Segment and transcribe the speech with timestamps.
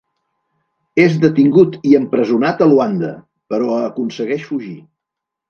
[1.03, 3.13] És detingut i empresonat a Luanda,
[3.55, 4.77] però aconsegueix fugir.